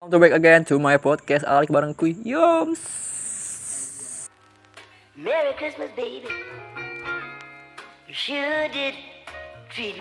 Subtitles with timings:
[0.00, 2.78] Welcome back again to my podcast Alik bareng kui Yoms
[5.18, 6.30] Merry Christmas, baby.
[8.06, 8.94] You sure did
[9.74, 9.98] treat.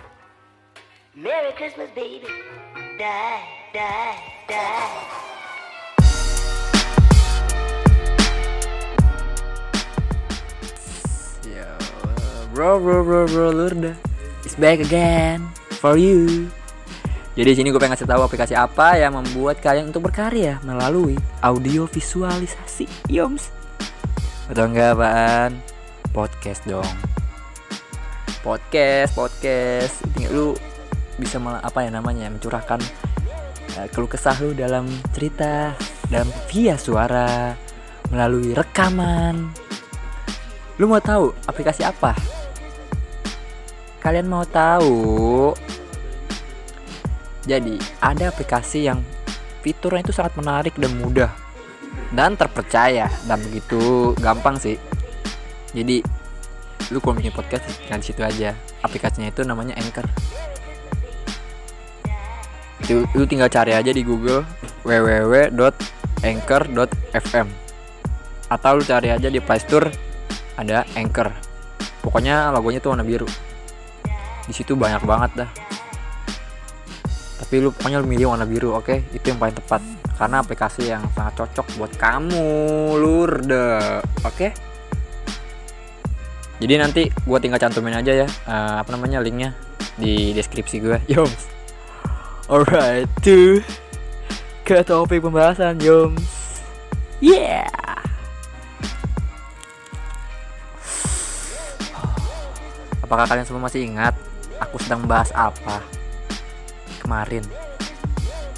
[1.17, 2.29] Merry Christmas, baby.
[3.01, 3.41] Die,
[3.73, 5.01] die, die.
[11.41, 11.65] Yo,
[12.53, 13.97] bro bro bro bro Lurda
[14.45, 15.41] is back again
[15.81, 16.53] for you.
[17.37, 21.13] Jadi sini gue pengen ngasih tahu aplikasi apa yang membuat kalian untuk berkarya melalui
[21.45, 22.89] audio visualisasi.
[23.13, 23.53] Yoms.
[24.49, 25.61] Betul nggak apaan?
[26.09, 26.89] Podcast dong.
[28.41, 30.01] Podcast, podcast.
[30.17, 30.47] Tinggal lu
[31.21, 32.81] bisa malah apa ya namanya mencurahkan
[33.77, 35.77] eh, keluh kesah lu dalam cerita
[36.09, 37.53] dalam via suara
[38.09, 39.45] melalui rekaman
[40.81, 42.17] Lu mau tahu aplikasi apa?
[44.01, 45.53] Kalian mau tahu?
[47.47, 48.99] Jadi, ada aplikasi yang
[49.63, 51.31] fiturnya itu sangat menarik dan mudah
[52.11, 54.75] dan terpercaya dan begitu gampang sih.
[55.71, 56.03] Jadi,
[56.91, 58.55] lu kalau bikin podcast tinggal situ aja.
[58.83, 60.03] Aplikasinya itu namanya Anchor.
[62.83, 64.45] Itu, lu tinggal cari aja di Google
[64.87, 67.47] www.anchor.fm
[68.47, 69.91] atau lu cari aja di Play Store
[70.55, 71.27] ada Anchor.
[71.99, 73.27] Pokoknya logonya tuh warna biru.
[74.47, 75.66] Di situ banyak banget dah.
[77.37, 79.13] Tapi lu pokoknya lu milih warna biru, oke?
[79.13, 79.81] Itu yang paling tepat.
[80.17, 82.49] Karena aplikasi yang sangat cocok buat kamu,
[82.97, 84.01] lurde.
[84.25, 84.49] Oke?
[86.57, 89.53] Jadi nanti gua tinggal cantumin aja ya eh, apa namanya linknya
[89.93, 90.97] di deskripsi gue.
[91.13, 91.53] Yoms.
[92.49, 93.61] Alright, tuh
[94.65, 96.25] ke topik pembahasan, Yoms.
[97.21, 97.69] Yeah.
[103.05, 104.17] Apakah kalian semua masih ingat
[104.57, 105.79] aku sedang membahas apa
[106.99, 107.43] kemarin?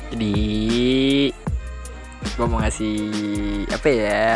[0.10, 0.36] Jadi
[2.36, 2.98] gue mau ngasih
[3.70, 4.32] apa ya?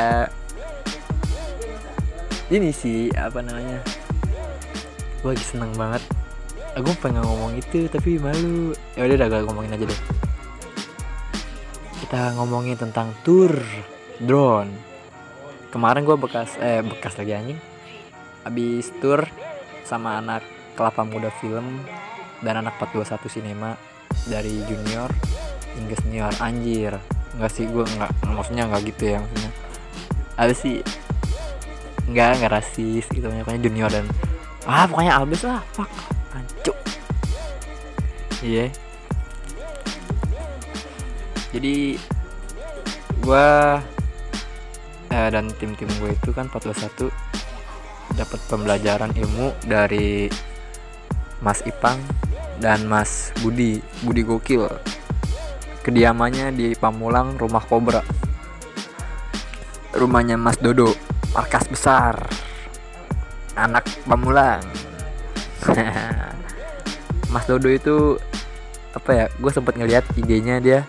[2.54, 3.82] Ini sih apa namanya?
[5.24, 6.04] Gue lagi seneng banget.
[6.78, 8.76] Aku pengen ngomong itu tapi malu.
[8.94, 10.02] Ya udah gue ngomongin aja deh.
[12.06, 13.56] Kita ngomongin tentang tour
[14.22, 14.70] drone.
[15.74, 17.60] Kemarin gue bekas eh bekas lagi anjing.
[18.46, 19.26] Habis tour
[19.88, 20.44] sama anak
[20.74, 21.82] Kelapa Muda Film
[22.44, 23.93] dan anak 421 Cinema
[24.28, 25.10] dari junior
[25.76, 26.94] hingga senior anjir.
[27.38, 29.52] Nggak sih gue nggak maksudnya nggak gitu ya maksudnya.
[30.38, 30.76] Apa sih?
[32.10, 34.06] Nggak nggak rasis gitu pokoknya junior dan
[34.64, 35.92] ah pokoknya abis lah fuck
[36.32, 36.76] hancur
[38.40, 38.68] iya.
[41.54, 41.96] Jadi
[43.24, 43.48] gue
[45.14, 47.14] eh, dan tim-tim gue itu kan 421
[48.18, 50.28] dapat pembelajaran ilmu dari
[51.40, 52.02] Mas Ipang
[52.64, 54.64] dan Mas Budi Budi Gokil.
[55.84, 58.00] Kediamannya di Pamulang Rumah Kobra.
[59.92, 60.96] Rumahnya Mas Dodo
[61.36, 62.16] markas besar.
[63.60, 64.64] Anak Pamulang.
[67.36, 68.16] Mas Dodo itu
[68.96, 70.88] apa ya gue sempat ngeliat IG-nya dia.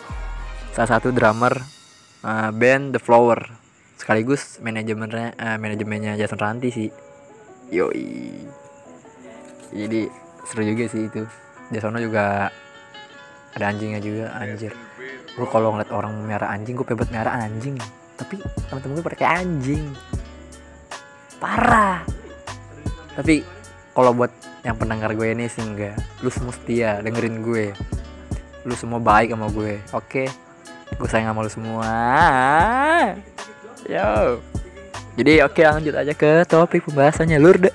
[0.70, 1.58] Salah satu drummer
[2.22, 3.50] uh, band The Flower.
[3.98, 6.88] Sekaligus manajemennya uh, manajemennya Jason Ranti sih.
[7.74, 8.30] Yoi.
[9.74, 10.06] Jadi
[10.46, 11.26] seru juga sih itu
[11.68, 12.48] di sana juga
[13.54, 14.72] ada anjingnya juga anjir.
[15.34, 17.78] Gue kalau ngeliat orang merah anjing gue pebet merah anjing.
[18.18, 18.38] Tapi
[18.70, 19.84] temen-temen gue pakai anjing.
[21.38, 22.02] Parah.
[23.14, 23.46] Tapi
[23.94, 24.30] kalau buat
[24.66, 25.94] yang pendengar gue ini sih enggak.
[26.22, 27.74] Lu semua setia dengerin gue.
[28.66, 29.78] Lu semua baik sama gue.
[29.94, 30.30] Oke?
[30.94, 31.90] Gue sayang sama lu semua.
[33.86, 34.42] Yo.
[35.14, 37.38] Jadi oke lanjut aja ke topik pembahasannya.
[37.38, 37.70] Lurde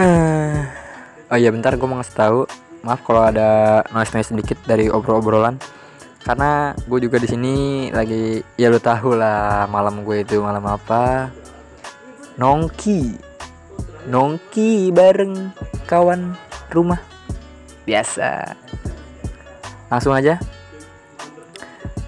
[0.00, 0.79] Ah.
[1.30, 2.40] Oh iya bentar gue mau ngasih tahu.
[2.82, 5.60] Maaf kalau ada noise noise sedikit dari obrol-obrolan
[6.24, 7.54] karena gue juga di sini
[7.92, 11.30] lagi ya lu tahu lah malam gue itu malam apa?
[12.34, 13.14] Nongki.
[14.10, 15.54] Nongki bareng
[15.86, 16.34] kawan
[16.72, 16.98] rumah.
[17.86, 18.56] Biasa.
[19.92, 20.40] Langsung aja.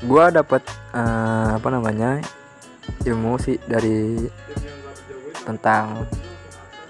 [0.03, 0.67] Gue dapat
[0.99, 2.19] eh, apa namanya
[3.07, 4.19] ilmu sih dari
[5.47, 6.07] tentang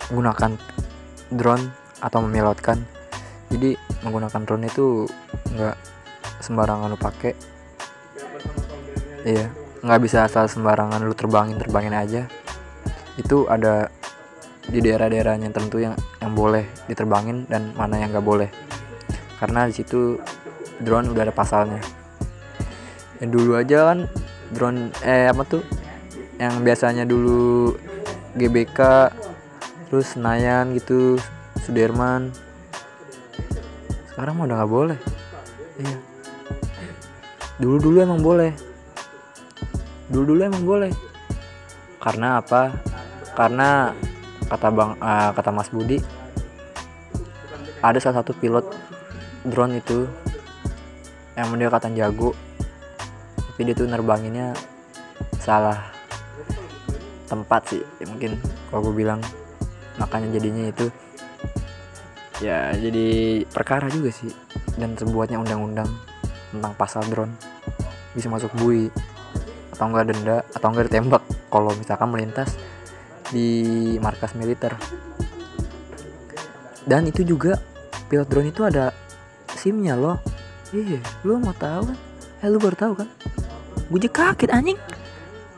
[0.09, 0.57] menggunakan
[1.33, 2.83] drone atau memilotkan
[3.53, 5.05] jadi menggunakan drone itu
[5.53, 5.77] nggak
[6.41, 7.33] sembarangan lu pakai.
[9.29, 9.47] Iya
[9.83, 12.23] nggak bisa asal sembarangan lu terbangin terbangin aja.
[13.21, 13.93] Itu ada
[14.63, 15.93] di daerah-daerahnya tentu yang
[16.25, 18.49] yang boleh diterbangin dan mana yang nggak boleh.
[19.37, 20.17] Karena di situ
[20.81, 21.83] drone udah ada pasalnya.
[23.21, 23.99] Yang dulu aja kan
[24.55, 25.63] drone eh apa tuh?
[26.41, 27.77] Yang biasanya dulu
[28.33, 29.13] GBK
[29.93, 31.21] terus Senayan gitu
[31.63, 32.35] Sudirman.
[34.13, 34.99] Sekarang mah udah nggak boleh.
[35.79, 35.99] Iya.
[37.63, 38.53] Dulu dulu emang boleh.
[40.11, 40.93] Dulu dulu emang boleh.
[42.03, 42.75] Karena apa?
[43.33, 43.95] Karena
[44.53, 45.97] kata bang eh, kata Mas Budi
[47.81, 48.69] ada salah satu pilot
[49.49, 50.05] drone itu
[51.33, 52.37] yang dia kata jago
[53.35, 54.53] tapi dia tuh nerbanginnya
[55.41, 55.81] salah
[57.33, 58.37] tempat sih ya, mungkin
[58.69, 59.25] kalau gue bilang
[59.97, 60.93] makanya jadinya itu
[62.43, 64.35] ya jadi perkara juga sih.
[64.75, 65.87] Dan sebuatnya undang-undang
[66.51, 67.33] tentang pasal drone.
[68.13, 68.91] Bisa masuk bui
[69.73, 72.59] atau enggak denda atau enggak ditembak kalau misalkan melintas
[73.31, 74.75] di markas militer.
[76.83, 77.57] Dan itu juga
[78.11, 78.91] pilot drone itu ada
[79.55, 80.19] simnya loh.
[80.75, 81.99] Iya lu mau tahu kan?
[82.43, 83.09] Eh lu baru tahu kan?
[83.87, 84.81] Gue juga kaget anjing.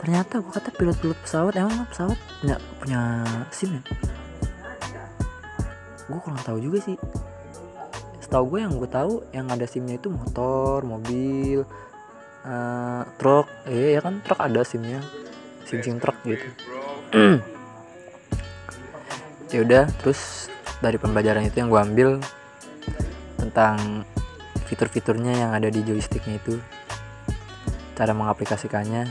[0.04, 3.82] Ternyata gue kata pilot-pilot pesawat emang pesawat nggak punya sim ya
[6.08, 6.96] gue kurang tahu juga sih.
[8.20, 11.64] Setahu gue yang gue tahu yang ada simnya itu motor mobil
[12.44, 13.46] eh, truk.
[13.68, 14.20] Eh ya kan?
[14.24, 15.00] Truk ada simnya.
[15.64, 16.48] Sim sim truk gitu.
[19.54, 20.50] Ya udah terus
[20.82, 22.10] dari pembelajaran itu yang gue ambil
[23.38, 24.02] tentang
[24.66, 26.58] fitur-fiturnya yang ada di joysticknya itu.
[27.94, 29.06] Cara mengaplikasikannya.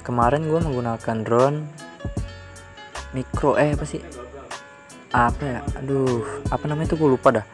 [0.00, 1.68] Kemarin gue menggunakan drone
[3.12, 4.00] mikro eh apa sih
[5.16, 5.60] apa ya?
[5.80, 7.46] Aduh apa namanya itu gue lupa dah.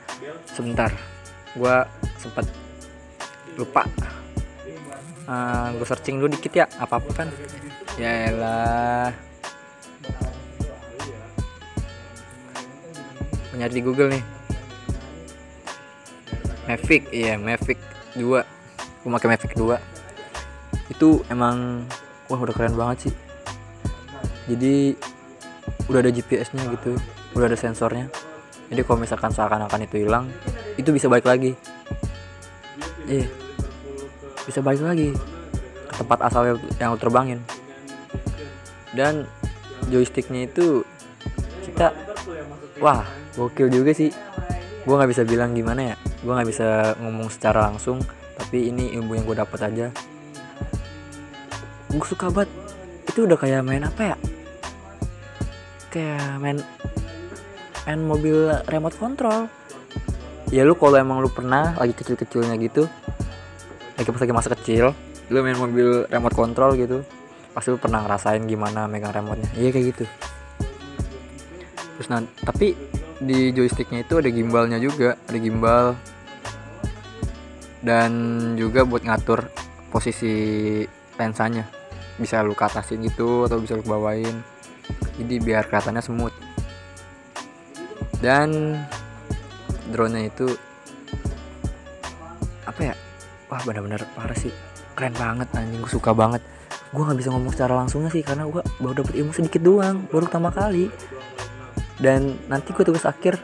[0.51, 0.91] Sebentar.
[1.55, 1.77] Gue
[2.19, 2.43] sempat
[3.55, 3.87] lupa.
[5.31, 6.67] Uh, gue searching dulu dikit ya.
[6.83, 7.29] Apa apa kan?
[7.95, 8.35] Ya
[13.63, 14.25] nyari di Google nih.
[16.67, 17.79] Mavic iya Mavic
[18.15, 21.87] 2 gue pakai Mavic 2 itu emang
[22.27, 23.15] wah udah keren banget sih.
[24.51, 24.99] Jadi
[25.87, 26.99] udah ada GPS nya gitu
[27.33, 28.09] udah ada sensornya.
[28.73, 30.33] Jadi kalau misalkan seakan-akan itu hilang
[30.81, 31.53] itu bisa balik lagi.
[33.05, 33.29] Iya.
[34.49, 35.13] Bisa balik lagi
[35.89, 37.41] ke tempat asal yang lu terbangin.
[38.97, 39.29] Dan
[39.93, 40.85] joysticknya itu
[41.69, 41.93] kita
[42.81, 43.05] wah
[43.37, 44.09] gokil juga sih.
[44.89, 45.97] Gue nggak bisa bilang gimana ya.
[46.25, 48.01] Gue nggak bisa ngomong secara langsung
[48.37, 49.87] tapi ini ilmu yang gue dapat aja.
[51.93, 52.49] Gue suka banget.
[53.05, 54.17] Itu udah kayak main apa ya?
[55.93, 56.59] Kayak main
[57.87, 59.51] main mobil remote control.
[60.53, 62.85] Ya lu kalau emang lu pernah lagi kecil-kecilnya gitu
[63.97, 64.93] lagi pas lagi masa kecil
[65.33, 67.01] lu main mobil remote control gitu
[67.53, 69.49] pasti lu pernah ngerasain gimana megang remote-nya.
[69.57, 70.05] Iya kayak gitu.
[71.97, 72.73] Terus nah tapi
[73.23, 75.87] di joysticknya itu ada gimbalnya juga ada gimbal.
[77.83, 78.13] Dan
[78.57, 79.51] juga buat ngatur
[79.93, 80.33] posisi
[81.19, 81.69] lensanya.
[82.17, 84.41] Bisa lu ke atasin gitu atau bisa lu bawain.
[85.21, 86.35] Jadi biar kelihatannya smooth
[88.23, 88.79] dan
[89.91, 90.47] drone nya itu
[92.63, 92.95] apa ya?
[93.51, 94.55] Wah benar-benar parah sih.
[94.95, 95.83] Keren banget anjing.
[95.83, 96.41] Gue suka banget.
[96.95, 100.31] Gue nggak bisa ngomong secara langsungnya sih karena gue baru dapet ilmu sedikit doang baru
[100.31, 100.87] pertama kali.
[101.99, 103.43] Dan nanti gue tugas akhir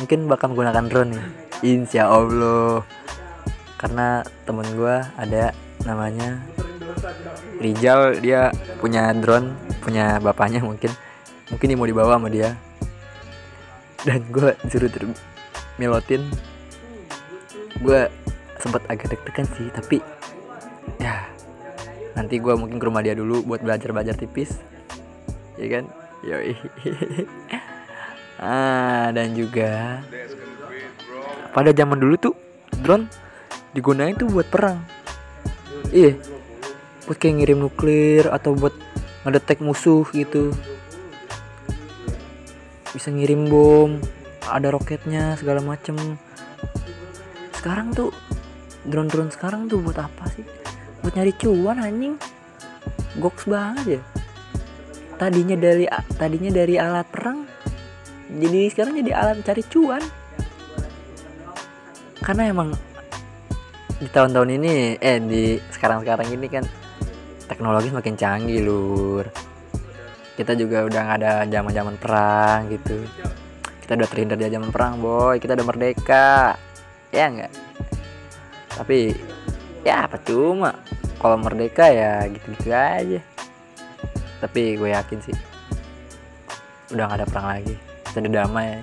[0.00, 1.26] mungkin bakal menggunakan drone nih.
[1.62, 2.82] Insya allah.
[3.78, 5.52] Karena temen gue ada
[5.84, 6.40] namanya
[7.60, 8.18] Rijal.
[8.18, 8.50] Dia
[8.80, 9.52] punya drone
[9.84, 10.90] punya bapaknya mungkin.
[11.52, 12.56] Mungkin dia mau dibawa sama dia
[14.06, 15.02] dan gue disuruh ter
[15.78, 16.22] melotin
[17.82, 18.00] gue
[18.58, 20.02] sempat agak deg-degan sih tapi
[20.98, 21.26] ya
[22.18, 24.58] nanti gue mungkin ke rumah dia dulu buat belajar belajar tipis.
[25.54, 25.84] Ya kan?
[26.26, 26.54] Yoi.
[28.38, 29.98] Ah dan juga
[31.50, 32.34] pada zaman dulu tuh
[32.86, 33.10] drone
[33.74, 34.78] digunain tuh buat perang.
[35.90, 36.14] Iya
[37.08, 38.76] buat kayak ngirim nuklir atau buat
[39.24, 40.54] ngedetek musuh gitu
[42.98, 44.02] bisa ngirim bom
[44.42, 45.94] ada roketnya segala macem.
[47.54, 48.10] Sekarang tuh
[48.82, 50.42] drone-drone sekarang tuh buat apa sih?
[51.06, 52.18] Buat nyari cuan anjing.
[53.22, 54.02] Goks banget ya.
[55.14, 55.86] Tadinya dari
[56.18, 57.46] tadinya dari alat perang
[58.28, 60.02] jadi sekarang jadi alat cari cuan.
[62.18, 62.74] Karena emang
[64.02, 66.66] di tahun-tahun ini eh di sekarang-sekarang ini kan
[67.46, 69.47] teknologi semakin canggih lur
[70.38, 73.02] kita juga udah nggak ada zaman-zaman perang gitu.
[73.82, 75.42] Kita udah terhindar dari zaman perang boy.
[75.42, 76.54] Kita udah merdeka.
[77.10, 77.50] Ya enggak
[78.78, 79.10] tapi
[79.82, 80.70] ya apa cuma?
[81.18, 83.18] Kalau merdeka ya gitu-gitu aja.
[84.38, 85.36] Tapi gue yakin sih
[86.94, 87.74] udah nggak ada perang lagi.
[88.06, 88.78] Kita udah damai.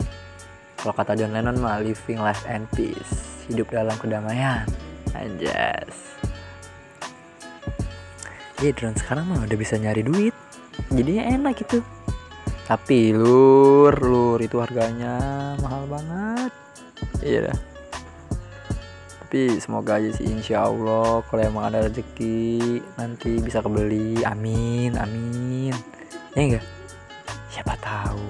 [0.76, 3.40] Kalau kata John Lennon mah living life and peace.
[3.48, 4.68] Hidup dalam kedamaian.
[5.16, 6.20] Anjas.
[8.60, 10.35] Iya drone sekarang mah udah bisa nyari duit
[10.92, 11.80] jadinya enak gitu
[12.66, 16.50] tapi lur lur itu harganya mahal banget.
[17.22, 17.58] Iya dah.
[19.22, 24.26] Tapi semoga aja sih insya Allah kalau emang ada rezeki nanti bisa kebeli.
[24.26, 25.78] Amin amin.
[26.34, 26.66] Ya enggak
[27.54, 28.26] siapa tahu.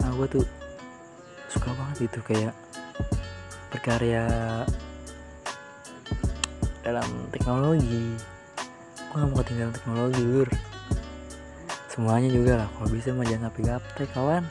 [0.00, 0.44] Nah gue tuh
[1.52, 2.56] suka banget itu kayak
[3.68, 4.24] berkarya
[6.80, 8.16] dalam teknologi.
[9.12, 10.48] Gue gak mau ketinggalan teknologi lur
[11.94, 14.44] semuanya juga lah kalau bisa mah jangan sampai gaptek kawan.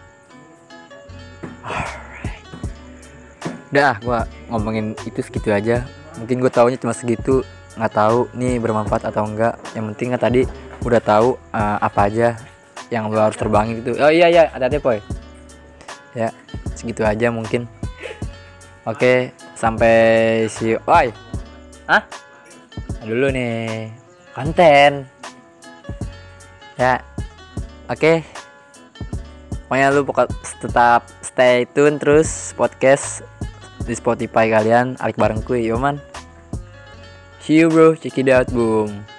[1.60, 2.48] Alright.
[3.68, 5.84] udah gue ngomongin itu segitu aja.
[6.16, 7.44] Mungkin gue taunya cuma segitu
[7.76, 9.60] nggak tahu nih bermanfaat atau enggak.
[9.76, 10.42] Yang penting kan tadi
[10.88, 12.40] udah tahu uh, apa aja
[12.88, 14.00] yang lo harus terbangin gitu.
[14.00, 15.04] Oh iya iya ada deh poy.
[16.16, 16.32] Ya
[16.80, 17.68] segitu aja mungkin.
[18.88, 21.12] Oke sampai si oi.
[21.92, 22.08] Ah
[23.04, 23.92] dulu nih
[24.32, 25.12] konten.
[26.80, 27.04] Ya
[27.90, 28.24] oke.
[29.68, 30.30] Pokoknya lu pokok
[30.62, 33.26] tetap stay tune terus podcast
[33.84, 35.98] di Spotify kalian alik barengku yo man.
[37.44, 37.98] See you bro.
[37.98, 39.13] Check it out boom